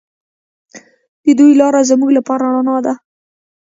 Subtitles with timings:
[1.23, 2.93] د دوی لاره زموږ لپاره رڼا ده.